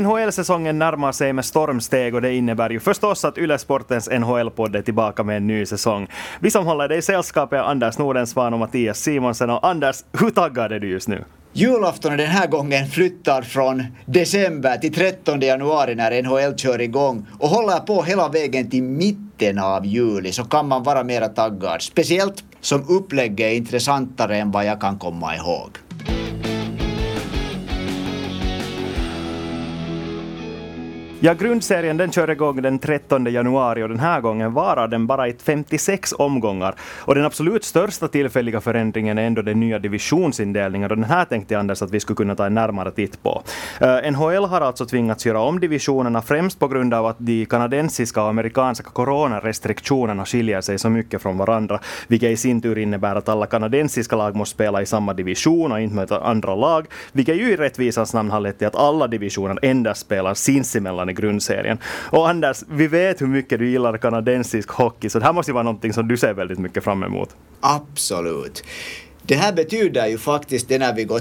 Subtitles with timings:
[0.00, 4.82] NHL-säsongen närmar sig med stormsteg och det innebär ju förstås att Yle Sportens NHL-podd är
[4.82, 6.08] tillbaka med en ny säsong.
[6.40, 9.50] Vi som håller dig i sällskap är Anders Nordensvan och Mattias Simonsen.
[9.50, 11.24] Och Anders, hur taggad är du just nu?
[11.52, 17.26] Julafton är den här gången flyttad från december till 13 januari när NHL kör igång
[17.38, 21.82] och håller på hela vägen till mitten av juli så kan man vara mera taggad.
[21.82, 25.70] Speciellt som upplägget är intressantare än vad jag kan komma ihåg.
[31.20, 35.28] Ja, grundserien den kör igång den 13 januari och den här gången varar den bara
[35.28, 36.74] i 56 omgångar.
[36.80, 41.54] Och den absolut största tillfälliga förändringen är ändå den nya divisionsindelningen och den här tänkte
[41.54, 43.42] jag, Anders att vi skulle kunna ta en närmare titt på.
[43.80, 47.46] Eh, uh, NHL har alltså tvingats göra om divisionerna främst på grund av att de
[47.46, 53.16] kanadensiska och amerikanska coronarestriktionerna skiljer sig så mycket från varandra, vilket i sin tur innebär
[53.16, 57.36] att alla kanadensiska lag måste spela i samma division och inte möta andra lag, vilket
[57.36, 61.78] ju i rättvisans namn har lett till att alla divisioner endast spelar sinsemellan i grundserien.
[62.10, 65.54] Och Anders, vi vet hur mycket du gillar kanadensisk hockey, så det här måste ju
[65.54, 67.36] vara någonting som du ser väldigt mycket fram emot.
[67.60, 68.64] Absolut.
[69.26, 71.18] Det här betyder ju faktiskt, det när vi går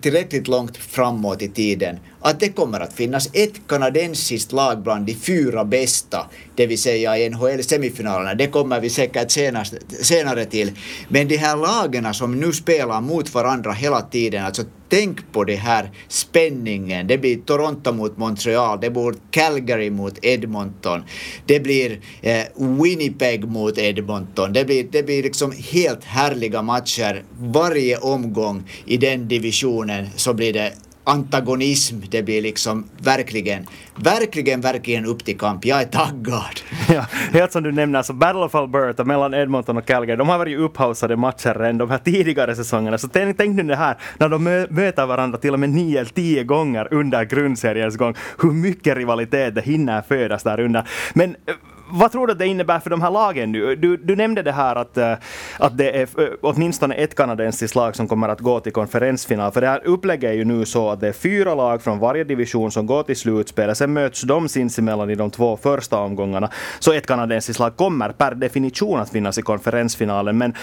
[0.00, 5.14] tillräckligt långt framåt i tiden, att det kommer att finnas ett kanadensiskt lag bland de
[5.14, 8.34] fyra bästa, det vill säga i NHL-semifinalerna.
[8.34, 10.70] Det kommer vi säkert senast, senare till.
[11.08, 15.54] Men de här lagen som nu spelar mot varandra hela tiden, alltså tänk på det
[15.54, 17.06] här spänningen.
[17.06, 21.02] Det blir Toronto mot Montreal, det blir Calgary mot Edmonton,
[21.46, 22.44] det blir eh,
[22.82, 24.52] Winnipeg mot Edmonton.
[24.52, 30.52] Det blir, det blir liksom helt härliga matcher varje omgång i den divisionen så blir
[30.52, 30.72] det
[31.08, 31.96] antagonism.
[32.10, 35.64] Det blir liksom verkligen, verkligen, verkligen upp till kamp.
[35.64, 36.60] Jag är taggad.
[36.90, 40.38] Ja, helt som du nämner, så Battle of Alberta mellan Edmonton och Calgary, de har
[40.38, 42.98] varit upphausade matcher än de här tidigare säsongerna.
[42.98, 46.10] Så tänk, tänk nu det här, när de möter varandra till och med nio eller
[46.10, 50.88] tio gånger under grundseriens gång, hur mycket rivalitet det hinner födas där under.
[51.14, 51.54] Men eh,
[51.90, 53.76] vad tror du att det innebär för de här lagen nu?
[53.76, 55.14] Du, du nämnde det här att, eh,
[55.58, 59.52] att det är eh, åtminstone ett kanadensiskt lag som kommer att gå till konferensfinal.
[59.52, 62.24] För det här upplägget är ju nu så att det är fyra lag från varje
[62.24, 63.74] division som går till slutspel.
[63.74, 66.50] Sen möts de sinsemellan i de två första omgångarna.
[66.78, 70.38] Så ett kanadensiskt lag kommer per definition att finnas i konferensfinalen.
[70.38, 70.54] Men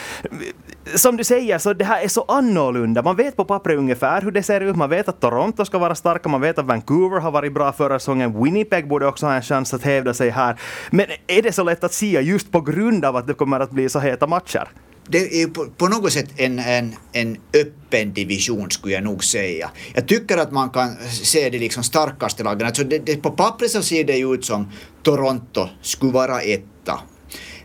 [0.96, 3.01] som du säger, så det här är så annorlunda.
[3.01, 4.75] Man vet på pappret ungefär hur det ser ut.
[4.75, 6.29] Man vet att Toronto ska vara starka.
[6.29, 8.44] Man vet att Vancouver har varit bra förra säsongen.
[8.44, 10.59] Winnipeg borde också ha en chans att hävda sig här.
[10.91, 13.72] Men är det så lätt att säga just på grund av att det kommer att
[13.72, 14.69] bli så heta matcher?
[15.07, 19.72] det är på, på något sätt en, en, en öppen division skulle jag nog säga.
[19.94, 22.68] Jag tycker att man kan se de liksom starkaste lagen.
[22.68, 24.72] Alltså det, det, på pappret så ser det ut som
[25.03, 27.00] Toronto skulle vara etta.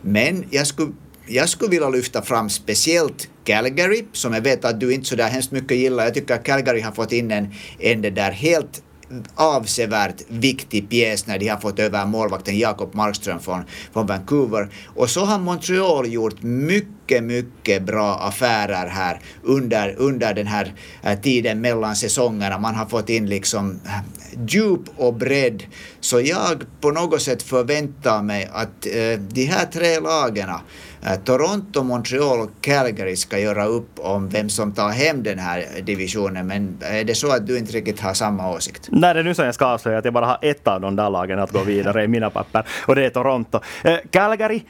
[0.01, 0.91] Men jag skulle,
[1.31, 5.29] jag skulle vilja lyfta fram speciellt Calgary, som jag vet att du inte så där
[5.29, 6.03] hemskt mycket gillar.
[6.03, 8.83] Jag tycker att Calgary har fått in en, en det där helt
[9.35, 14.69] avsevärt viktig pjäs när de har fått över målvakten Jakob Markström från, från Vancouver.
[14.95, 20.73] Och så har Montreal gjort mycket, mycket mycket bra affärer här under, under den här
[21.03, 22.57] eh, tiden mellan säsongerna.
[22.57, 23.91] Man har fått in liksom eh,
[24.47, 25.63] djup och bredd.
[25.99, 30.49] Så jag på något sätt förväntar mig att eh, de här tre lagen
[31.25, 36.47] Toronto, Montreal och Calgary ska göra upp om vem som tar hem den här divisionen.
[36.47, 38.87] Men är det så att du inte riktigt har samma åsikt?
[38.91, 40.95] Nej, det är nu som jag ska avslöja att jag bara har ett av de
[40.95, 43.59] där lagen att gå vidare i mina papper och det är Toronto.
[44.11, 44.61] Calgary,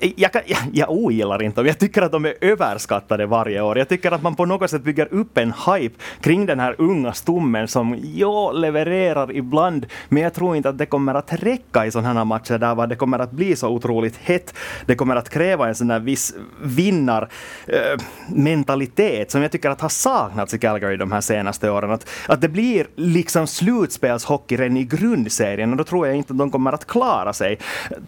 [0.00, 1.66] jag, jag, jag ogillar inte dem.
[1.66, 3.78] Jag tycker att de är överskattade varje år.
[3.78, 7.12] Jag tycker att man på något sätt bygger upp en hype kring den här unga
[7.12, 11.90] stommen som jo, levererar ibland, men jag tror inte att det kommer att räcka i
[11.90, 14.54] sådana här matcher där det kommer att bli så otroligt hett.
[14.86, 19.88] Det kommer att kräva en sån här viss vinnarmentalitet äh, som jag tycker att har
[19.88, 21.90] saknats i Calgary de här senaste åren.
[21.90, 26.38] Att, att det blir liksom slutspelshockey redan i grundserien och då tror jag inte att
[26.38, 27.58] de kommer att klara sig.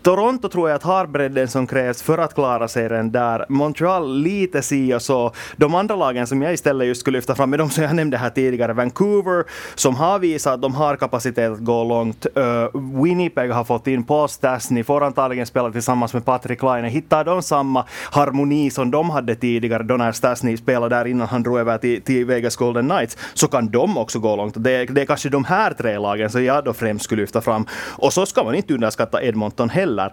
[0.02, 1.06] Toronto tror jag att har
[1.42, 3.46] den som krävs för att klara serien där.
[3.48, 5.32] Montreal lite si och så.
[5.56, 8.16] De andra lagen som jag istället just skulle lyfta fram är de som jag nämnde
[8.16, 8.72] här tidigare.
[8.72, 9.44] Vancouver
[9.74, 12.26] som har visat att de har kapacitet att gå långt.
[12.36, 16.88] Uh, Winnipeg har fått in Paul Stastny, får antagligen spela tillsammans med Patrick Laine.
[16.88, 21.42] Hittar de samma harmoni som de hade tidigare då när Stastny spelade där innan han
[21.42, 24.54] drog över till, till Vegas Golden Knights så kan de också gå långt.
[24.56, 27.66] Det, det är kanske de här tre lagen som jag då främst skulle lyfta fram.
[27.98, 30.12] Och så ska man inte underskatta Edmonton heller.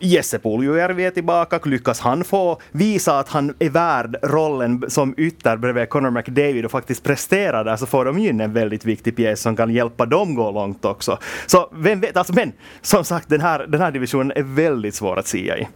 [0.00, 1.60] Jesse Puljujärvi är tillbaka.
[1.64, 6.70] Lyckas han få visa att han är värd rollen som ytter bredvid Connor McDavid och
[6.70, 10.34] faktiskt prestera där så får de in en väldigt viktig pjäs som kan hjälpa dem
[10.34, 11.18] gå långt också.
[11.46, 12.52] Så vem vet, alltså, men
[12.82, 15.68] som sagt den här, den här divisionen är väldigt svår att sia i.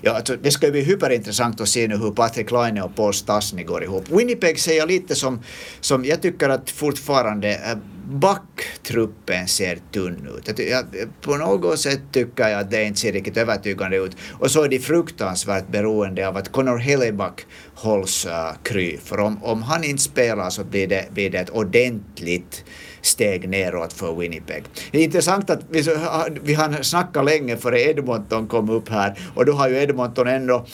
[0.00, 3.14] Ja, alltså, det ska ju bli hyperintressant att se nu hur Patrik Laine och Paul
[3.14, 4.04] Stasny går ihop.
[4.08, 5.40] Winnipeg ser jag lite som,
[5.80, 7.78] som jag tycker att fortfarande eh,
[8.12, 10.58] backtruppen ser tunn ut.
[10.58, 10.84] Jag,
[11.20, 14.16] på något sätt tycker jag att det inte ser riktigt övertygande ut.
[14.32, 18.32] Och så är de fruktansvärt beroende av att Connor Helleback hålls uh,
[18.62, 18.98] kry.
[19.04, 22.64] För om, om han inte spelar så blir det, blir det ett ordentligt
[23.02, 24.64] steg neråt för Winnipeg.
[24.90, 25.82] Det är intressant att vi,
[26.42, 30.66] vi har snackat länge före Edmonton kom upp här och då har ju Edmonton ändå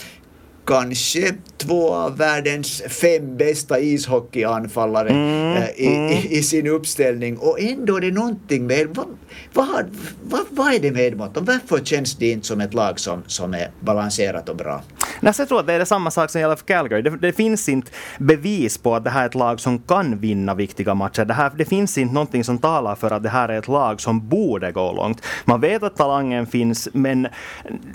[0.69, 6.13] kanske två av världens fem bästa ishockeyanfallare mm, äh, i, mm.
[6.13, 9.07] i, i, sin uppställning och ändå är det någonting med vad,
[9.53, 9.85] vad,
[10.23, 11.45] vad, vad är det med Edmonton?
[11.45, 14.83] Varför känns det inte som ett lag som, som är balanserat och bra?
[15.21, 17.03] Jag tror att det är samma sak som gäller för Calgary.
[17.03, 20.55] Det, det, finns inte bevis på att det här är ett lag som kan vinna
[20.55, 21.25] viktiga matcher.
[21.25, 24.01] Det, här, det finns inte någonting som talar för att det här är ett lag
[24.01, 25.23] som borde gå långt.
[25.45, 27.29] Man vet att talangen finns, men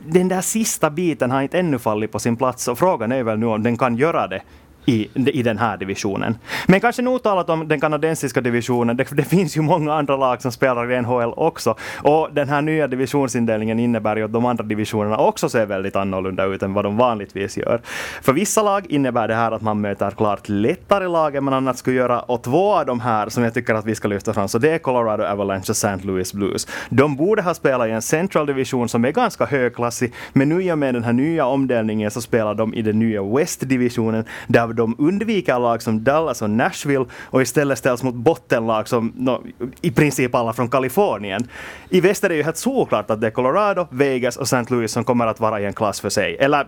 [0.06, 3.40] den där sista biten har inte ännu fallit på sin plats och frågan är väl
[3.40, 4.42] nu om den kan göra det
[4.86, 6.38] i, i den här divisionen.
[6.68, 8.98] Men kanske nog talat om den kanadensiska divisionen.
[8.98, 11.76] Det, det, finns ju många andra lag som spelar i NHL också.
[11.98, 16.46] Och den här nya divisionsindelningen innebär ju att de andra divisionerna också ser väldigt annorlunda
[16.46, 17.82] ut än vad de vanligtvis gör.
[18.22, 21.78] För vissa lag innebär det här att man möter klart lättare lag än man annars
[21.78, 22.20] skulle göra.
[22.20, 24.70] Och två av de här som jag tycker att vi ska lyfta fram, så det
[24.70, 25.98] är Colorado Avalanche och St.
[26.04, 26.68] Louis Blues.
[26.90, 30.72] De borde ha spelat i en central division som är ganska högklassig, men nu i
[30.72, 34.96] och med den här nya omdelningen så spelar de i den nya West-divisionen, där de
[35.00, 39.44] undviker lag som Dallas och Nashville och istället ställs mot bottenlag som no,
[39.82, 41.48] i princip alla från Kalifornien.
[41.90, 44.74] I väster är det ju helt såklart att det är Colorado, Vegas och St.
[44.74, 46.38] Louis som kommer att vara i en klass för sig.
[46.40, 46.68] Eller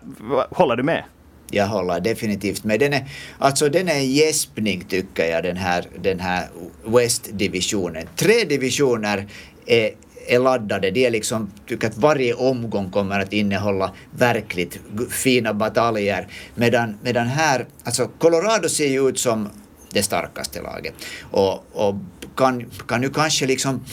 [0.50, 1.04] håller du med?
[1.52, 2.80] Jag håller definitivt med.
[2.80, 3.06] Den är,
[3.38, 6.48] alltså den är en gäspning tycker jag, den här, den här
[6.86, 8.08] West-divisionen.
[8.16, 9.28] Tre divisioner
[9.66, 9.92] är
[10.28, 10.92] är laddade.
[10.92, 14.80] De är liksom, tycker att varje omgång kommer att innehålla verkligt
[15.10, 16.28] fina bataljer.
[16.56, 19.50] Medan, medan här, alltså Colorado ser ju ut som
[19.92, 20.94] det starkaste laget.
[21.32, 21.96] Och, och
[22.36, 23.86] kan, kan ju kanske liksom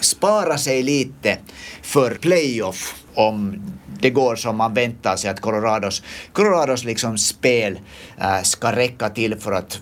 [0.00, 1.38] spara sig lite
[1.82, 3.62] för playoff om
[4.00, 6.02] det går som man väntar sig att Colorados,
[6.32, 7.78] Colorados liksom spel
[8.18, 9.80] äh, ska räcka till för att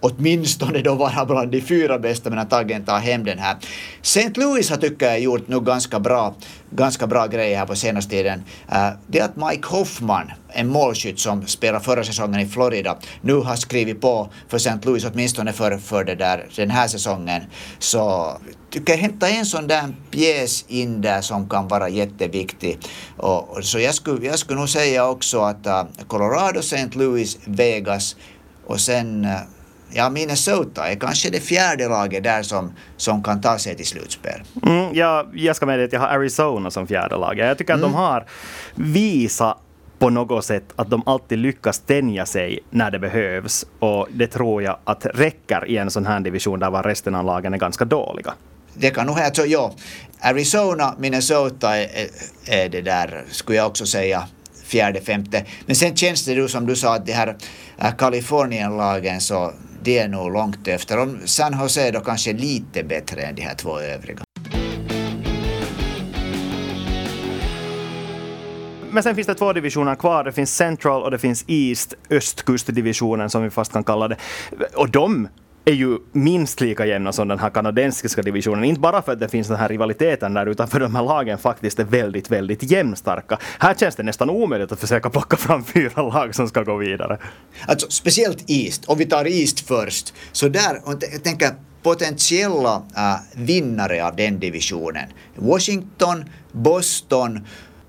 [0.00, 3.56] åtminstone då vara bland de fyra bästa men antagligen ta hem den här.
[4.02, 4.32] St.
[4.34, 6.34] Louis har tycker jag gjort nog ganska bra,
[6.70, 8.42] ganska bra grejer här på senaste tiden.
[8.72, 13.34] Eh, det är att Mike Hoffman, en målskytt som spelade förra säsongen i Florida, nu
[13.34, 14.78] har skrivit på för St.
[14.82, 17.42] Louis åtminstone för, för det där, den här säsongen.
[17.78, 18.32] Så
[18.70, 22.78] tycker jag hämta en sån där pjäs in där som kan vara jätteviktig.
[23.16, 26.88] Och, och så jag skulle, jag skulle nog säga också att uh, Colorado, St.
[26.92, 28.16] Louis, Vegas
[28.66, 29.30] och sen uh,
[29.90, 34.42] ja, Minnesota är kanske det fjärde laget där som, som kan ta sig till slutspel.
[34.66, 37.38] Mm, ja, jag ska med att jag har Arizona som fjärde lag.
[37.38, 37.84] Jag tycker mm.
[37.84, 38.04] att de mm.
[38.04, 38.26] har
[38.74, 39.58] visat
[39.98, 43.66] på något sätt att de alltid lyckas tänja sig när det behövs.
[43.78, 47.54] Och det tror jag att räcker i en sån här division där resten av lagen
[47.54, 48.34] är ganska dåliga.
[48.74, 49.72] Det kan nog alltså, ja.
[50.20, 51.88] Arizona, Minnesota är,
[52.46, 54.28] är det där, skulle jag också säga,
[54.64, 55.44] fjärde, femte.
[55.66, 57.36] Men sen känns det ju som du sa att de här
[57.78, 59.52] äh, Kalifornienlagen så
[59.82, 60.98] det är nog långt efter.
[60.98, 64.18] Om San Jose då kanske lite bättre än de här två övriga.
[68.90, 70.24] Men sen finns det två divisioner kvar.
[70.24, 74.16] Det finns Central och det finns East, östkustdivisionen som vi fast kan kalla det.
[74.74, 75.28] Och de
[75.68, 78.64] är ju minst lika jämna som den här kanadensiska divisionen.
[78.64, 81.38] Inte bara för att det finns den här rivaliteten där, utan för de här lagen
[81.38, 83.38] faktiskt är väldigt, väldigt jämnstarka.
[83.58, 87.18] Här känns det nästan omöjligt att försöka plocka fram fyra lag som ska gå vidare.
[87.66, 90.80] Alltså speciellt East, om vi tar East först, så där,
[91.12, 91.50] jag tänker
[91.82, 95.08] potentiella äh, vinnare av den divisionen.
[95.36, 97.40] Washington, Boston,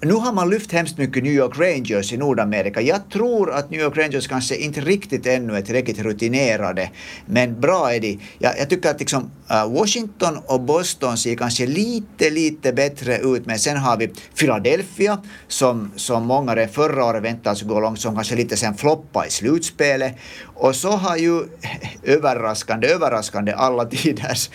[0.02, 2.82] nu har man lyft hemskt mycket New York Rangers i Nordamerika.
[2.82, 6.90] Jag tror att New York Rangers kanske inte riktigt ännu är tillräckligt rutinerade,
[7.26, 8.20] men bra är de.
[8.40, 13.46] Jag, jag tycker att liksom, uh, Washington och Boston ser kanske lite, lite bättre ut,
[13.46, 14.08] men sen har vi
[14.40, 19.26] Philadelphia som, som många redan förra året väntade gå långt, som kanske lite sen floppa
[19.28, 20.16] i slutspelet.
[20.46, 21.44] Och så har ju
[22.04, 24.50] överraskande, överraskande alla tiders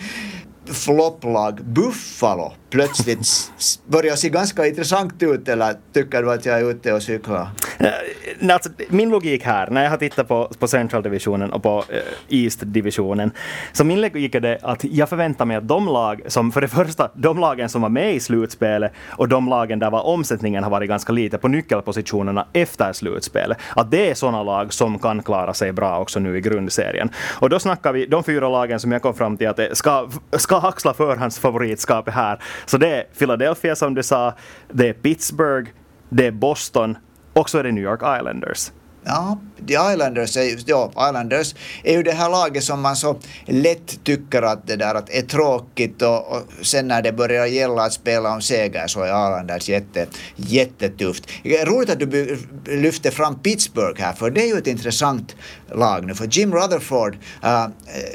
[0.69, 3.51] flopplag Buffalo plötsligt
[3.87, 7.49] börjar se ganska intressant ut eller tycker du att jag är ute och cyklar?
[7.79, 11.97] Eh, Alltså, min logik här, när jag har tittat på, på Central-divisionen och på uh,
[12.29, 13.31] East-divisionen,
[13.71, 16.67] så min logik är det att jag förväntar mig att de lag som, för det
[16.67, 20.71] första, de lagen som var med i slutspelet och de lagen där var omsättningen har
[20.71, 25.53] varit ganska lite på nyckelpositionerna efter slutspelet, att det är sådana lag som kan klara
[25.53, 27.09] sig bra också nu i grundserien.
[27.39, 30.57] Och då snackar vi, de fyra lagen som jag kom fram till att ska, ska
[30.57, 34.33] axla förhandsfavoritskapet här, så det är Philadelphia som du sa,
[34.71, 35.69] det är Pittsburgh,
[36.09, 36.97] det är Boston
[37.35, 38.71] och så är det New York Islanders.
[39.07, 39.37] Ja,
[39.67, 44.41] The Islanders är, ja, Islanders är ju det här laget som man så lätt tycker
[44.41, 48.33] att det där att är tråkigt och, och sen när det börjar gälla att spela
[48.33, 51.29] om seger så är Islanders jätte, jättetufft.
[51.43, 55.35] Roligt att du lyfter fram Pittsburgh här för det är ju ett intressant
[55.71, 57.67] lag nu för Jim Rutherford, äh, uh,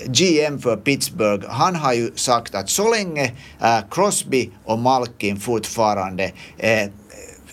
[0.07, 3.25] GM för Pittsburgh, han har ju sagt att så länge
[3.63, 6.91] uh, Crosby och Malkin fortfarande uh,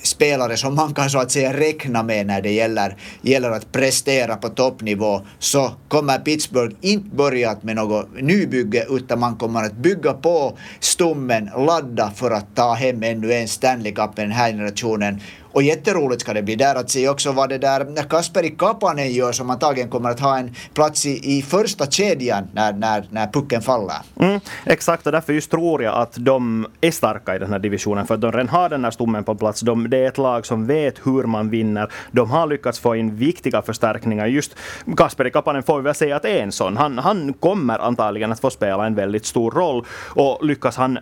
[0.08, 4.36] spelare som man kan så att säga räkna med när det gäller, gäller att prestera
[4.36, 10.14] på toppnivå så kommer Pittsburgh inte börja med något nybygge utan man kommer att bygga
[10.14, 15.22] på stommen, ladda för att ta hem ännu en Stanley Cup den här generationen
[15.58, 19.32] och jätteroligt ska det bli där att se också vad det där Kasperi Kapanen gör
[19.32, 23.62] som antagligen kommer att ha en plats i, i första kedjan när, när, när pucken
[23.62, 23.96] faller.
[24.20, 28.08] Mm, exakt, och därför just tror jag att de är starka i den här divisionen
[28.08, 29.62] för att de redan har den här stommen på plats.
[29.62, 31.92] De, det är ett lag som vet hur man vinner.
[32.12, 34.26] De har lyckats få in viktiga förstärkningar.
[34.26, 34.56] Just
[34.98, 36.78] Kasperi Kapanen får vi väl säga att är en sån.
[36.78, 39.86] Han, han kommer antagligen att få spela en väldigt stor roll
[40.16, 41.00] och lyckas han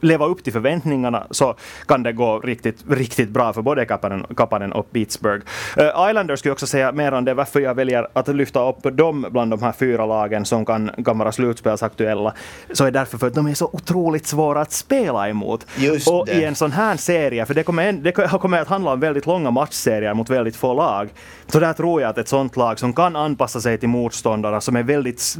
[0.00, 1.54] leva upp till förväntningarna så
[1.86, 5.44] kan det gå riktigt, riktigt bra för både Kapanen, Kapanen och Pittsburgh.
[5.78, 8.96] Uh, Islanders skulle jag också säga mer om det, varför jag väljer att lyfta upp
[8.96, 12.34] dem bland de här fyra lagen som kan, kan vara slutspelsaktuella,
[12.72, 15.66] så är därför för att de är så otroligt svåra att spela emot.
[15.76, 16.32] Just och det.
[16.32, 19.50] i en sån här serie, för det kommer, det kommer att handla om väldigt långa
[19.50, 21.08] matchserier mot väldigt få lag,
[21.46, 24.76] så där tror jag att ett sånt lag som kan anpassa sig till motståndare som
[24.76, 25.38] är väldigt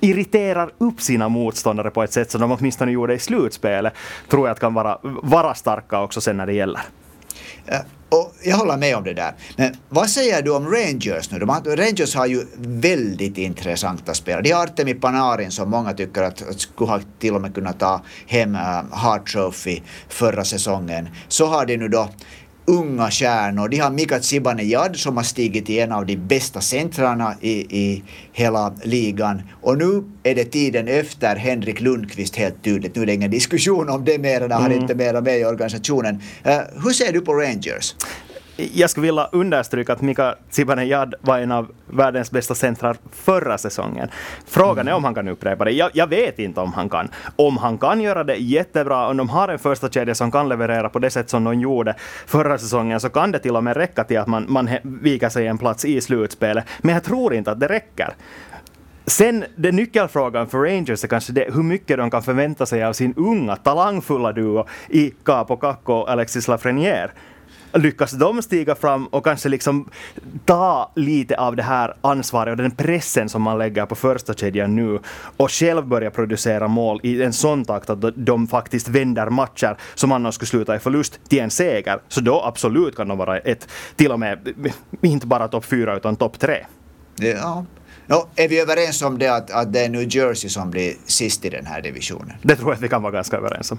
[0.00, 3.61] irriterar upp sina motståndare på ett sätt som de åtminstone gjorde i slutspelet,
[4.28, 6.80] tror jag att kan vara, vara starka också sen när det gäller.
[7.66, 9.32] Ja, och jag håller med om det där.
[9.56, 11.38] Men vad säger du om Rangers nu?
[11.38, 14.42] De har, Rangers har ju väldigt intressanta spelare.
[14.42, 17.78] De har Artemi Panarin som många tycker att, att skulle ha till och med kunnat
[17.78, 21.08] ta hem uh, Hart Trophy förra säsongen.
[21.28, 22.08] Så har de nu då
[22.64, 23.68] unga stjärnor.
[23.68, 28.02] De har Mika Zibanejad som har stigit till en av de bästa centrarna i, i
[28.32, 29.42] hela ligan.
[29.62, 32.96] Och nu är det tiden efter Henrik Lundqvist helt tydligt.
[32.96, 36.14] Nu är det ingen diskussion om det mer, han är inte mera med i organisationen.
[36.46, 36.52] Uh,
[36.84, 37.94] hur ser du på Rangers?
[38.56, 44.08] Jag skulle vilja understryka att Mika Zibanejad var en av världens bästa centrar förra säsongen.
[44.46, 45.70] Frågan är om han kan upprepa det.
[45.70, 47.08] Jag, jag, vet inte om han kan.
[47.36, 50.88] Om han kan göra det jättebra, om de har en första kedja som kan leverera
[50.88, 51.94] på det sätt som de gjorde
[52.26, 55.46] förra säsongen, så kan det till och med räcka till att man, man viker sig
[55.46, 56.64] en plats i slutspelet.
[56.78, 58.14] Men jag tror inte att det räcker.
[59.06, 62.92] Sen, den nyckelfrågan för Rangers är kanske det, hur mycket de kan förvänta sig av
[62.92, 67.10] sin unga, talangfulla duo i Capo Kakko och Alexis Lafreniere
[67.74, 69.88] lyckas de stiga fram och kanske liksom
[70.44, 74.76] ta lite av det här ansvaret och den pressen som man lägger på första kedjan
[74.76, 74.98] nu
[75.36, 80.12] och själv börja producera mål i en sån takt att de faktiskt vänder matcher som
[80.12, 82.00] annars skulle sluta i förlust till en seger.
[82.08, 84.54] Så då absolut kan de vara ett, till och med,
[85.00, 86.66] inte bara topp fyra utan topp tre.
[87.16, 87.64] Ja.
[88.06, 91.44] No, är vi överens om det att, att det är New Jersey som blir sist
[91.44, 92.36] i den här divisionen?
[92.42, 93.78] Det tror jag att vi kan vara ganska överens om.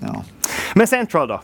[0.00, 0.24] Ja.
[0.74, 1.40] Men Central då?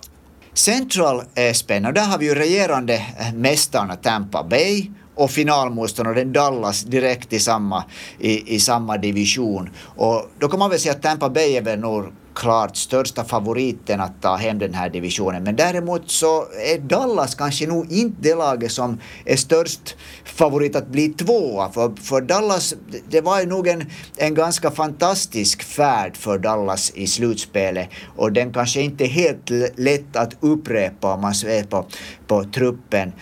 [0.59, 2.01] Central är spännande.
[2.01, 7.85] Där har vi ju regerande mästarna Tampa Bay och finalmotståndaren Dallas direkt i samma,
[8.19, 9.71] i, i samma division.
[9.97, 12.05] Och då kan man väl säga att Tampa Bay är väl nog
[12.39, 15.43] klart största favoriten att ta hem den här divisionen.
[15.43, 20.89] Men däremot så är Dallas kanske nog inte det laget som är störst favorit att
[20.89, 21.73] bli tvåa.
[21.73, 22.75] För, för Dallas,
[23.09, 23.85] det var ju nog en,
[24.17, 27.89] en ganska fantastisk färd för Dallas i slutspelet.
[28.17, 31.87] Och den kanske inte är helt lätt att upprepa om man ser på,
[32.27, 33.13] på truppen.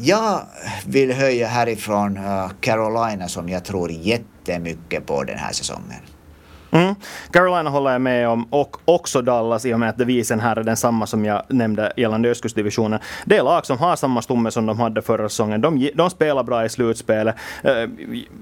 [0.00, 0.40] Jag
[0.86, 6.11] vill höja härifrån eh, Carolina som jag tror jättemycket på den här säsongen.
[6.72, 6.94] Mm.
[7.30, 10.64] Carolina håller jag med om och också Dallas i och med att devisen här är
[10.64, 13.00] densamma som jag nämnde gällande Östkustdivisionen.
[13.24, 15.60] Det är lag som har samma stomme som de hade förra säsongen.
[15.60, 17.36] De, de spelar bra i slutspelet.
[17.64, 17.72] Eh,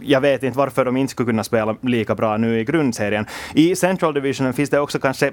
[0.03, 3.27] jag vet inte varför de inte skulle kunna spela lika bra nu i grundserien.
[3.55, 5.33] I Central Divisionen finns det också kanske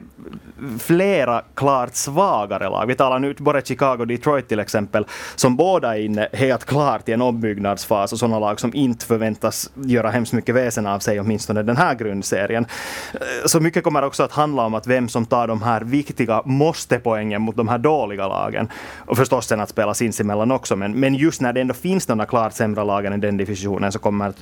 [0.80, 2.86] flera klart svagare lag.
[2.86, 7.10] Vi talar nu både Chicago och Detroit till exempel, som båda är inne helt klart
[7.10, 11.20] i en ombyggnadsfas och sådana lag som inte förväntas göra hemskt mycket väsen av sig,
[11.20, 12.66] åtminstone den här grundserien.
[13.14, 16.42] Eh, så mycket kommer också att handla om att vem som tar de här viktiga
[16.46, 18.70] måste-poängen mot de här dåliga lagen.
[18.98, 22.26] Och förstås sen att spela sinsemellan också, men, men just när det ändå finns några
[22.26, 24.34] klart sämre lagen i den divisionen så kommer,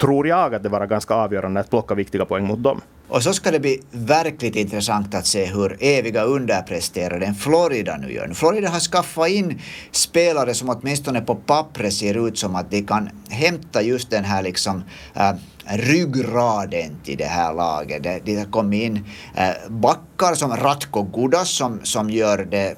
[0.00, 2.80] tror jag, att det vara ganska avgörande att plocka viktiga poäng mot dem.
[3.08, 8.34] Och så ska det bli verkligt intressant att se hur eviga underpresteraren Florida nu gör.
[8.34, 13.10] Florida har skaffat in spelare som åtminstone på pappret ser ut som att de kan
[13.28, 14.82] hämta just den här liksom
[15.14, 15.32] äh,
[15.66, 18.02] ryggraden till det här laget.
[18.02, 19.04] Det, det har kommit in
[19.36, 22.76] eh, backar som Ratko Gudas som, som gör det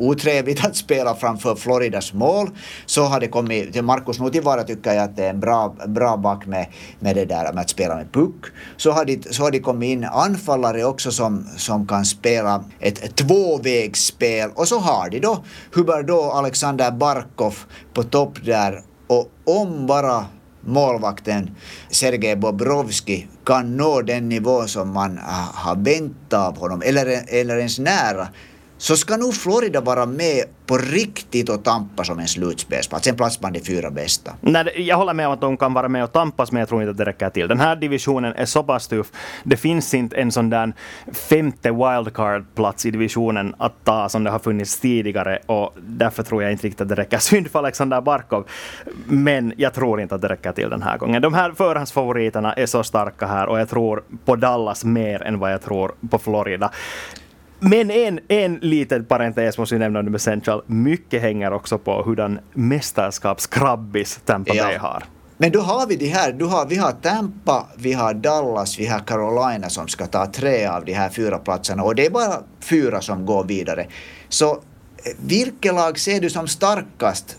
[0.00, 2.50] otrevligt att spela framför Floridas mål.
[2.86, 6.16] Så har det kommit, till Marcus Nutivara tycker jag att det är en bra, bra
[6.16, 6.66] back med,
[7.00, 8.44] med det där med att spela med puck.
[8.76, 13.04] Så har det, så har det kommit in anfallare också som, som kan spela ett,
[13.04, 17.58] ett tvåvägsspel och så har de då Hubert då Alexander Barkov
[17.94, 20.24] på topp där och om bara
[20.60, 21.50] målvakten
[21.90, 27.56] Sergej Bobrovski kan nå den nivå som man eh, har väntat av honom, eller, eller
[27.56, 28.28] ens nära,
[28.80, 33.40] så ska nog Florida vara med på riktigt och tampas om en slutspelsplats, en plats
[33.40, 34.32] bland de fyra bästa.
[34.40, 36.82] Nej, jag håller med om att de kan vara med och tampas, men jag tror
[36.82, 37.48] inte att det räcker till.
[37.48, 39.06] Den här divisionen är så pass tuff.
[39.44, 40.72] Det finns inte en sån där
[41.12, 46.52] femte wildcard-plats i divisionen att ta som det har funnits tidigare och därför tror jag
[46.52, 47.18] inte riktigt att det räcker.
[47.30, 48.48] Synd för Alexander Barkov,
[49.06, 51.22] men jag tror inte att det räcker till den här gången.
[51.22, 55.52] De här förhandsfavoriterna är så starka här och jag tror på Dallas mer än vad
[55.52, 56.70] jag tror på Florida.
[57.60, 60.62] Men en, en liten parentes måste vi nämna med Central.
[60.66, 65.04] Mycket hänger också på hurdan mästerskapskrabbis Tampa Bay har.
[65.36, 68.86] Men då har vi de här, du har, vi har Tampa, vi har Dallas, vi
[68.86, 72.42] har Carolina som ska ta tre av de här fyra platserna och det är bara
[72.60, 73.86] fyra som går vidare.
[74.28, 74.58] Så eh,
[75.26, 77.36] vilket lag ser du som starkast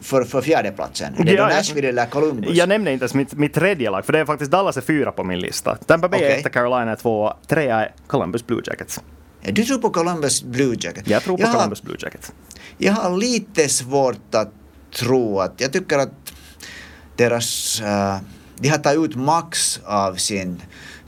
[0.00, 1.14] för, för fjärdeplatsen?
[1.18, 2.56] Det är ja, Nashville eller Columbus?
[2.56, 5.12] Jag nämnde inte ens mitt, mitt tredje lag, för det är faktiskt Dallas är fyra
[5.12, 5.76] på min lista.
[5.76, 6.32] Tampa Bay okay.
[6.32, 9.00] är etta, Carolina är två, trea är Columbus Blue Jackets.
[9.52, 11.08] Du tror på Columbus Blue Jacket?
[11.08, 12.32] Jag tror på jag Columbus har, Blue Jacket.
[12.78, 14.52] Jag har lite svårt att
[14.94, 16.12] tro att, jag tycker att
[17.16, 18.16] deras, uh,
[18.58, 20.62] de har tagit ut max av sin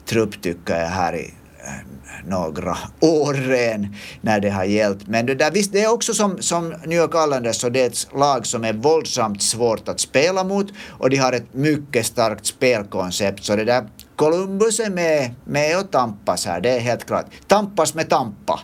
[0.07, 5.07] trupp tycker jag här i uh, några åren när det har hjälpt.
[5.07, 7.87] Men det där, visst, det är också som, som New York Islanders så det är
[7.87, 12.47] ett lag som är våldsamt svårt att spela mot och de har ett mycket starkt
[12.47, 13.45] spelkoncept.
[13.45, 13.89] Så det där
[14.19, 17.27] Columbus är med, med och tampas här, det är helt klart.
[17.47, 18.61] Tampas med Tampa.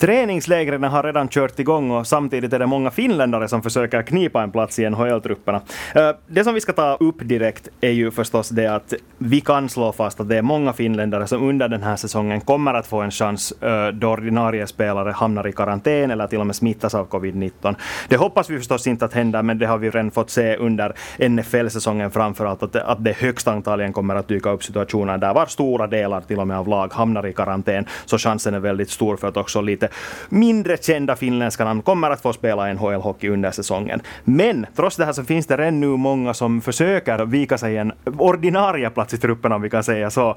[0.00, 4.50] Träningslägren har redan kört igång och samtidigt är det många finländare som försöker knipa en
[4.50, 5.60] plats i NHL-trupperna.
[5.94, 9.68] Eh, det som vi ska ta upp direkt är ju förstås det att vi kan
[9.68, 13.00] slå fast att det är många finländare som under den här säsongen kommer att få
[13.00, 17.08] en chans eh, då ordinarie spelare hamnar i karantän eller till och med smittas av
[17.08, 17.74] covid-19.
[18.08, 20.94] Det hoppas vi förstås inte att hända, men det har vi redan fått se under
[21.28, 25.86] NFL-säsongen framförallt att, att det högst antagligen kommer att dyka upp situationer där var stora
[25.86, 27.86] delar till och med av lag hamnar i karantän.
[28.04, 29.89] Så chansen är väldigt stor för att också lite
[30.28, 34.00] mindre kända finländska namn kommer att få spela NHL-hockey under säsongen.
[34.24, 37.92] Men trots det här så finns det redan nu många som försöker vika sig en
[38.18, 40.36] ordinarie plats i truppen om vi kan säga så.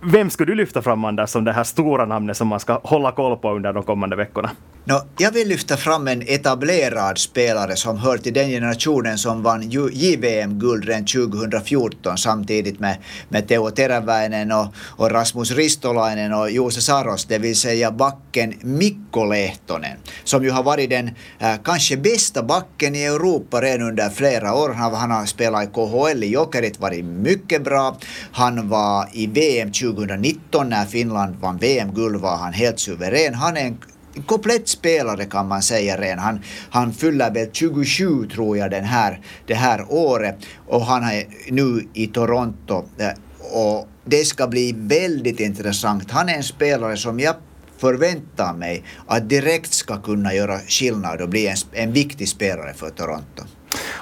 [0.00, 3.12] Vem skulle du lyfta fram Anders som det här stora namnet som man ska hålla
[3.12, 4.50] koll på under de kommande veckorna?
[4.86, 9.70] No, jag vill lyfta fram en etablerad spelare som hör till den generationen som vann
[9.70, 12.96] JVM-guld redan 2014 samtidigt med,
[13.28, 19.24] med Teo Teräväinen och, och Rasmus Ristolainen och Jose Saros, det vill säga backen Mikko
[19.24, 24.54] Lehtonen, som ju har varit den äh, kanske bästa backen i Europa redan under flera
[24.54, 24.72] år.
[24.72, 27.98] Han, han har spelat i KHL i Jokerit, varit mycket bra.
[28.32, 33.34] Han var i VM 2019 när Finland vann VM-guld var han helt suverän.
[33.34, 33.78] Han är en
[34.26, 36.18] komplett spelare kan man säga redan.
[36.18, 41.24] Han, han fyller väl 27 tror jag den här, det här året och han är
[41.50, 43.08] nu i Toronto eh,
[43.52, 46.10] och det ska bli väldigt intressant.
[46.10, 47.34] Han är en spelare som jag
[47.78, 52.90] förväntar mig att direkt ska kunna göra skillnad och bli en, en viktig spelare för
[52.90, 53.42] Toronto.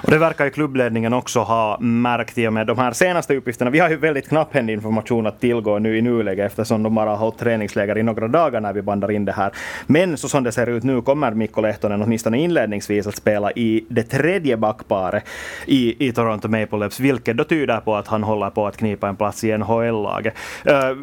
[0.03, 3.71] Och det verkar ju klubbledningen också ha märkt i och med de här senaste uppgifterna.
[3.71, 7.17] Vi har ju väldigt knapphändig information att tillgå nu i nuläget eftersom de bara har
[7.17, 9.51] hållit träningsläger i några dagar när vi bandar in det här.
[9.87, 13.85] Men så som det ser ut nu kommer Mikko Lehtonen åtminstone inledningsvis att spela i
[13.89, 15.23] det tredje backparet
[15.65, 19.09] i, i Toronto Maple Leafs, vilket då tyder på att han håller på att knipa
[19.09, 20.33] en plats i NHL-laget.
[20.67, 20.95] Uh, eh,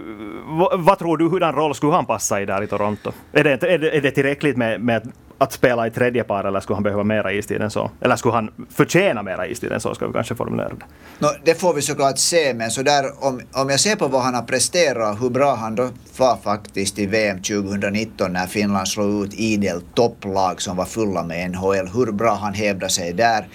[0.72, 3.12] vad tror du, hurdan roll skulle han passa i där i Toronto?
[3.32, 6.60] Är det, är det, är det tillräckligt med, med att spela i tredje par eller
[6.60, 7.90] skulle han behöva mera istid än så?
[8.00, 10.84] Eller skulle han förtjäna mera istid än så, ska vi kanske formulera det.
[11.18, 14.22] No, det får vi såklart se, men så där, om, om jag ser på vad
[14.22, 19.24] han har presterat, hur bra han då var faktiskt i VM 2019 när Finland slog
[19.24, 23.48] ut idel topplag som var fulla med NHL, hur bra han hävdade sig där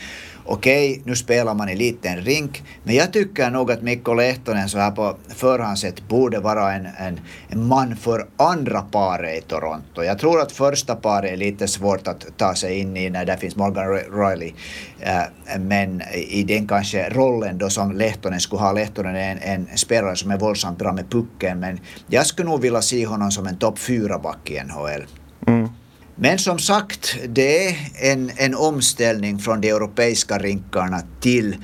[0.45, 4.77] okej, nu spelar man i liten rink, men jag tycker nog att Mikko Lehtonen så
[4.77, 10.03] här på förhand sett borde vara en, en, en, man för andra paret i Toronto.
[10.03, 13.37] Jag tror att första paret är lite svårt att ta sig in i när det
[13.37, 14.53] finns Morgan Riley,
[14.99, 19.77] äh, men i den kanske rollen då som Lehtonen skulle ha, Lehtonen är en, en
[19.77, 23.47] spelare som är våldsamt bra med pucken, men jag skulle nog vilja se honom som
[23.47, 25.05] en topp fyra back i NHL.
[25.47, 25.69] Mm.
[26.17, 31.57] Men som sagt, det är en, en omställning från de europeiska rinkarna till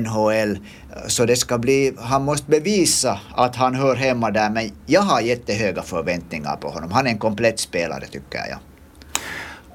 [0.00, 0.58] NHL.
[1.06, 5.20] Så det ska bli, han måste bevisa att han hör hemma där, men jag har
[5.20, 6.92] jättehöga förväntningar på honom.
[6.92, 8.58] Han är en komplett spelare tycker jag.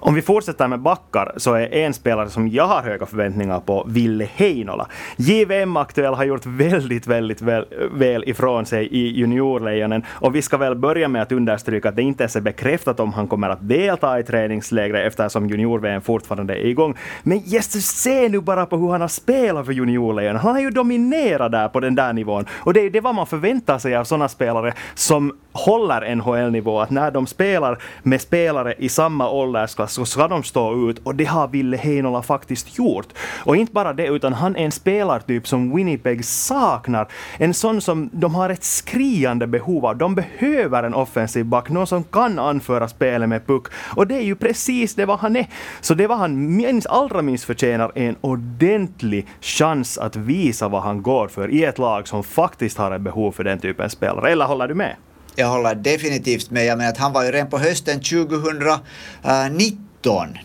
[0.06, 3.86] Om vi fortsätter med backar så är en spelare som jag har höga förväntningar på
[3.88, 4.88] Ville Heinola.
[5.16, 10.58] JVM Aktuell har gjort väldigt, väldigt väl, väl ifrån sig i juniorlejonen och vi ska
[10.58, 13.70] väl börja med att understryka att det inte ens är bekräftat om han kommer att
[13.70, 16.98] delta i träningslägret eftersom junior-VM fortfarande är igång.
[17.24, 20.42] Men Jesus, se nu bara på hur han har spelat för juniorlejonen.
[20.42, 23.28] Han har ju dominerat där på den där nivån och det är det vad man
[23.28, 28.90] förväntar sig av sådana spelare som håller NHL-nivå, att när de spelar med spelare i
[28.90, 33.08] samma åldersklass så ska de stå ut och det har Ville Heinola faktiskt gjort.
[33.46, 37.08] Och inte bara det, utan han är en spelartyp som Winnipeg saknar.
[37.38, 39.98] En sån som de har ett skriande behov av.
[39.98, 43.68] De behöver en offensiv back, någon som kan anföra spelet med puck.
[43.96, 45.48] Och det är ju precis det vad han är.
[45.82, 50.82] Så det var han minst, allra minst förtjänar är en ordentlig chans att visa vad
[50.82, 53.90] han går för i ett lag som faktiskt har ett behov för den typen av
[53.90, 54.32] spelare.
[54.32, 54.96] Eller håller du med?
[55.36, 56.66] Jag håller definitivt med.
[56.66, 58.80] Jag menar att han var ju redan på hösten 2019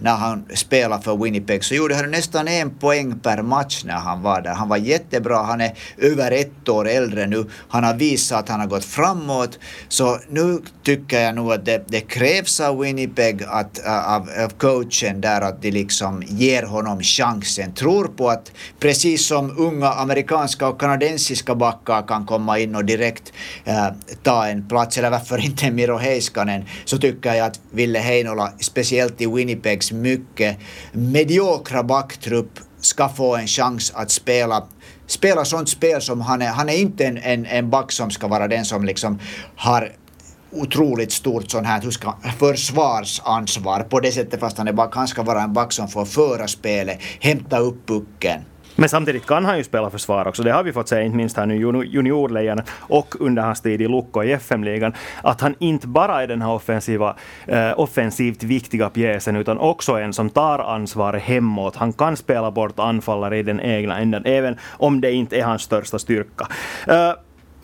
[0.01, 4.23] när han spelade för Winnipeg så gjorde han nästan en poäng per match när han
[4.23, 4.55] var där.
[4.55, 7.45] Han var jättebra, han är över ett år äldre nu.
[7.69, 9.59] Han har visat att han har gått framåt.
[9.89, 15.21] Så nu tycker jag nog att det, det krävs av Winnipeg, att, av, av coachen
[15.21, 17.75] där, att de liksom ger honom chansen.
[17.75, 23.33] Tror på att precis som unga amerikanska och kanadensiska backar kan komma in och direkt
[23.65, 23.87] äh,
[24.23, 29.21] ta en plats, eller varför inte Miro Heiskanen, så tycker jag att Ville Heinola, speciellt
[29.21, 30.59] i Winnipeg, Winnipegs mycket
[30.93, 34.65] mediokra backtrupp ska få en chans att spela
[35.07, 36.49] spela sånt spel som han är.
[36.49, 39.19] Han är inte en, en, en back som ska vara den som liksom
[39.57, 39.93] har
[40.51, 41.81] otroligt stort sån här
[42.39, 44.95] försvarsansvar på det sättet fast han är back.
[44.95, 48.41] Han ska vara en back som får föra spelet, hämta upp pucken
[48.81, 50.43] men samtidigt kan han ju spela försvar också.
[50.43, 53.89] Det har vi fått se, inte minst här nu juniorlejonen och under hans tid i
[53.89, 59.37] Lukko i FM-ligan, att han inte bara är den här offensiva, eh, offensivt viktiga pjäsen,
[59.37, 61.77] utan också en som tar ansvar hemåt.
[61.77, 65.63] Han kan spela bort anfallare i den egna änden, även om det inte är hans
[65.63, 66.49] största styrka.
[66.87, 67.13] Eh,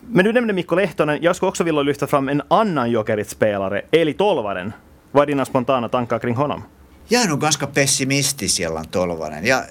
[0.07, 1.19] men du nämnde Mikko Lehtonen.
[1.21, 4.73] Jag skulle också vilja lyfta fram en annan Jokerit-spelare, Eli Tolvaren.
[5.11, 6.63] Vad är dina spontana tankar kring honom?
[7.07, 9.45] Jag är nog ganska pessimistisk gällande Tolvanen.
[9.45, 9.63] Jag,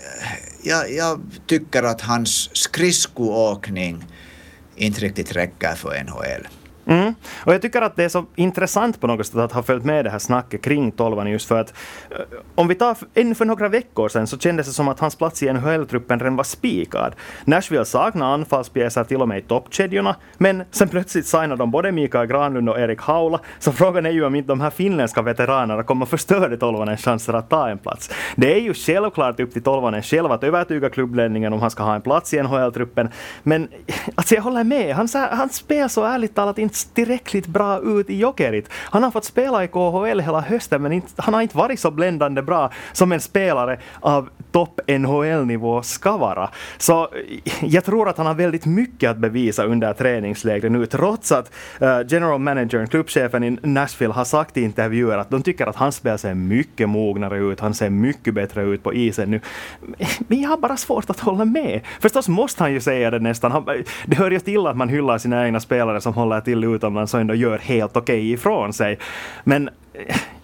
[0.64, 4.04] jag, jag tycker att hans skridskoåkning
[4.76, 6.48] inte riktigt räcker för NHL.
[6.86, 7.14] Mm.
[7.44, 10.04] Och jag tycker att det är så intressant på något sätt att ha följt med
[10.04, 11.74] det här snacket kring tolvan just för att
[12.10, 12.16] eh,
[12.54, 15.42] om vi tar ännu för några veckor sedan så kändes det som att hans plats
[15.42, 17.14] i NHL-truppen redan var spikad.
[17.44, 22.26] Nashville saknar anfallspjäser till och med i toppkedjorna, men sen plötsligt signar de både Mikael
[22.26, 26.06] Granlund och Erik Haula, så frågan är ju om inte de här finländska veteranerna kommer
[26.06, 28.10] förstöra tolvanens chanser att ta en plats.
[28.36, 31.94] Det är ju självklart upp till tolvanen själv att övertyga klubbledningen om han ska ha
[31.94, 33.08] en plats i NHL-truppen,
[33.42, 33.68] men
[34.14, 38.18] alltså jag håller med, han, han spelar så ärligt talat inte tillräckligt bra ut i
[38.18, 38.68] Jokerit.
[38.72, 41.90] Han har fått spela i KHL hela hösten men inte, han har inte varit så
[41.90, 46.50] bländande bra som en spelare av topp NHL-nivå ska vara.
[46.78, 47.08] Så eh,
[47.60, 52.00] jag tror att han har väldigt mycket att bevisa under träningslägret nu trots att uh,
[52.08, 56.18] general managern, klubbchefen i Nashville har sagt i intervjuer att de tycker att hans spel
[56.18, 59.40] ser mycket mognare ut, han ser mycket bättre ut på isen nu.
[60.28, 61.80] Men jag har bara svårt att hålla med.
[62.00, 63.52] Förstås måste han ju säga det nästan.
[63.52, 63.74] Han, eh,
[64.06, 67.20] det hör ju till att man hyllar sina egna spelare som håller till utomlands och
[67.20, 68.98] ändå gör helt okej okay ifrån sig.
[69.44, 69.70] Men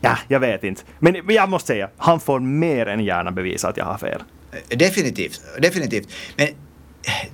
[0.01, 0.83] ja, jag vet inte.
[0.99, 4.23] Men jag måste säga, han får mer än gärna bevisa att jag har fel.
[4.69, 6.09] Definitivt, definitivt.
[6.37, 6.49] Men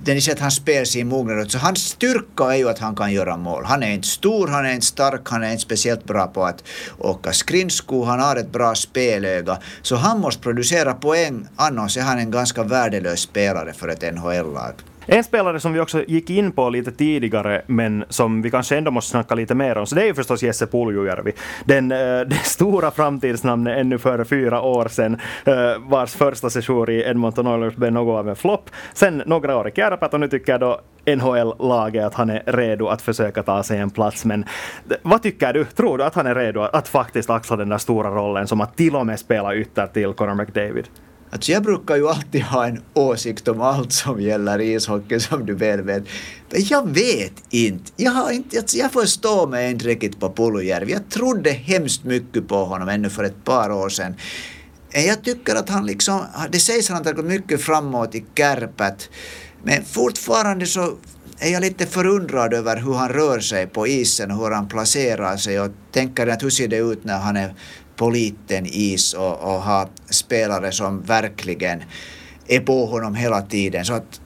[0.03, 2.95] det ni ser att han spelar sin mognad så hans styrka är ju att han
[2.95, 3.65] kan göra mål.
[3.65, 6.63] Han är inte stor, han är inte stark, han är inte speciellt bra på att
[6.97, 9.57] åka skridsko, han har ett bra spelöga.
[9.81, 14.73] Så han måste producera poäng, annars är han en ganska värdelös spelare för ett NHL-lag.
[15.09, 18.91] En spelare som vi också gick in på lite tidigare, men som vi kanske ändå
[18.91, 21.31] måste snacka lite mer om, så det är ju förstås Jesse Puljujärvi.
[21.65, 26.89] Den, eh, äh, det stora framtidsnamnet ännu för fyra år sedan, äh, vars första session
[26.89, 28.69] i Edmonton Oilers blev något av en flopp.
[28.93, 30.81] Sen några år i Kärpät och nu tycker jag då
[31.15, 34.25] NHL-laget att han är redo att försöka ta sig en plats.
[34.25, 34.45] Men
[35.01, 35.65] vad tycker du?
[35.65, 38.77] Tror du att han är redo att faktiskt axla den där stora rollen som att
[38.77, 40.87] till och med spela ytter till Connor McDavid?
[41.29, 45.55] Alltså jag brukar ju alltid ha en åsikt om allt som gäller ishockey som du
[45.55, 46.03] väl vet.
[46.49, 47.91] Men jag vet inte.
[47.95, 50.93] Jag, har inte alltså jag förstår mig inte riktigt på Puljujärvi.
[50.93, 54.15] Jag trodde hemskt mycket på honom ännu för ett par år sedan.
[54.91, 58.25] Eh, jag tycker att han liksom, det sägs att han har gått mycket framåt i
[58.35, 59.09] Kärpät.
[59.63, 60.97] Men fortfarande så
[61.39, 65.37] är jag lite förundrad över hur han rör sig på isen och hur han placerar
[65.37, 67.53] sig och tänker att hur ser det ut när han är
[67.97, 71.83] på liten is och, och ha spelare som verkligen
[72.47, 73.85] är på honom hela tiden.
[73.85, 74.21] Så att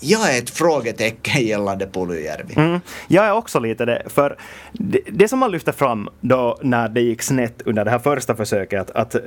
[0.00, 2.54] jag är ett frågetecken gällande Puljujärvi.
[2.56, 4.36] Mm, jag är också lite det, för
[4.72, 8.34] det, det, som man lyfte fram då när det gick snett under det här första
[8.34, 9.20] försöket att, att eh,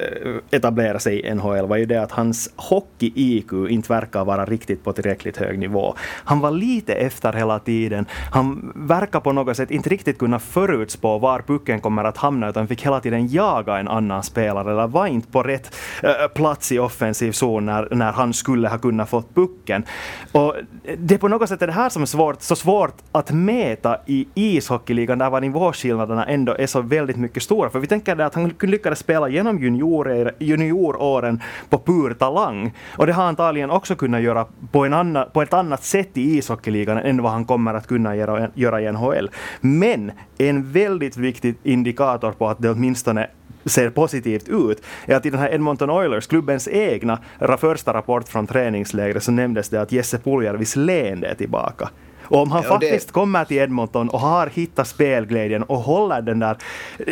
[0.52, 4.94] etablera sig i NHL var ju det att hans hockey-IQ inte verkar vara riktigt på
[4.94, 5.96] tillräckligt hög nivå.
[6.24, 8.06] Han var lite efter hela tiden.
[8.32, 12.68] Han verkar på något sätt inte riktigt kunna förutspå var pucken kommer att hamna utan
[12.68, 16.80] fick hela tiden jaga en annan spelare eller var inte på rätt äh, plats i
[16.80, 19.86] offensiv zon när, när han skulle ha kunnat fått pucken.
[20.32, 20.56] Och
[20.98, 24.28] det är på något sätt det här som är svårt, så svårt att mäta i
[24.34, 27.70] ishockeyligan där var nivåskillnaderna ändå är så väldigt mycket stora.
[27.70, 32.74] För vi tänker att han lyckades spela genom juniorer, junioråren på pur talang.
[32.98, 36.18] Och det har han antagligen också kunnat göra på, en annan, på ett annat sätt
[36.18, 39.30] i ishockeyligan än vad han kommer att kunna göra, göra i NHL.
[39.62, 43.28] Men en väldigt viktig indikator på att det åtminstone
[43.66, 47.20] ser positivt ut är att i den här Edmonton Oilers, klubbens egna
[47.60, 51.90] första rapport från träningslägret, så nämndes det att Jesse Puljärvis leende är tillbaka.
[52.24, 53.14] Och om han ja, faktiskt det...
[53.14, 56.58] kommer till Edmonton och har hittat spelglädjen och håller den där,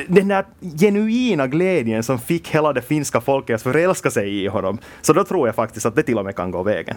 [0.07, 0.45] den där
[0.79, 5.23] genuina glädjen som fick hela det finska folket att förälska sig i honom, så då
[5.23, 6.95] tror jag faktiskt att det till och med kan gå vägen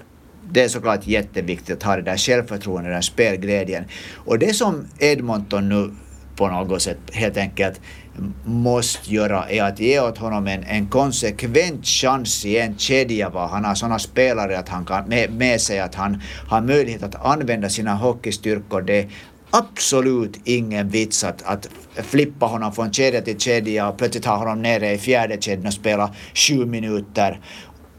[0.53, 3.85] det är såklart jätteviktigt att ha det där självförtroendet, den där spelglädjen.
[4.15, 5.91] Och det som Edmonton nu
[6.37, 7.81] på något sätt helt enkelt
[8.45, 13.49] måste göra är att ge åt honom en, en konsekvent chans i en kedja var
[13.49, 17.27] han har sådana spelare att han kan med, med sig att han har möjlighet att
[17.27, 18.83] använda sina hockeystyrkor.
[18.83, 19.09] Det är
[19.51, 24.63] absolut ingen vits att, att flippa honom från kedja till kedja och plötsligt ha honom
[24.63, 27.41] nere i fjärde kedjan och spela sju minuter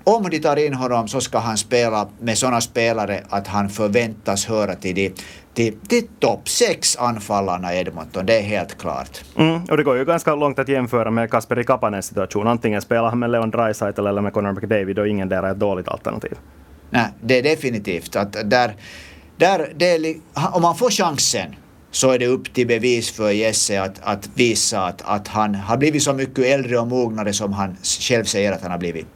[0.04, 4.46] om de tar in honom så ska han spela med sådana spelare att han förväntas
[4.46, 5.14] höra till de
[5.54, 9.22] till, till topp sex anfallarna i Edmonton, det är helt klart.
[9.38, 12.48] Mm, och det går ju ganska långt att jämföra med Kasperi Kapanens situation.
[12.48, 15.60] Antingen spelar han med Leon Draisaitl eller med Connor McDavid och ingen där är ett
[15.60, 16.38] dåligt alternativ.
[16.90, 18.76] Nej, det är definitivt att där,
[19.38, 20.16] där det är,
[20.54, 21.56] om man får chansen
[21.92, 25.78] så är det upp till bevis för Jesse att, att visa att, att han har
[25.78, 29.08] blivit så mycket äldre och mognare som han själv säger att han har blivit.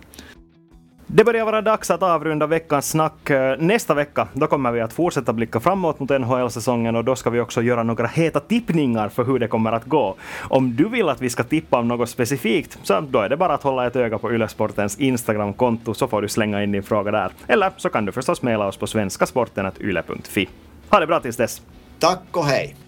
[1.10, 3.30] Det börjar vara dags att avrunda veckans snack.
[3.30, 7.30] Eh, nästa vecka då kommer vi att fortsätta blicka framåt mot NHL-säsongen och då ska
[7.30, 10.16] vi också göra några heta tippningar för hur det kommer att gå.
[10.42, 13.54] Om du vill att vi ska tippa om något specifikt så då är det bara
[13.54, 17.32] att hålla ett öga på Ylesportens Instagram-konto så får du slänga in din fråga där.
[17.48, 20.50] Eller så kan du förstås mejla oss på svenskasporten.yle.fi.
[20.90, 21.62] Ha det bra tills dess!
[22.00, 22.87] Tack och hej!